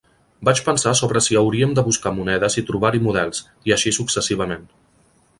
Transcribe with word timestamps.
Vaig 0.47 0.59
pensar 0.67 0.93
sobre 0.99 1.21
si 1.25 1.35
hauríem 1.41 1.75
de 1.79 1.83
buscar 1.89 2.13
monedes 2.19 2.57
i 2.61 2.63
trobar-hi 2.69 3.01
models, 3.09 3.43
i 3.71 3.75
així 3.77 3.93
successivament. 3.99 4.65